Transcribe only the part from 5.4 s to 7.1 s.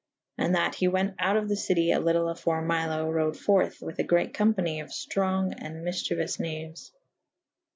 [E iiii a] and myfcheuous knaves.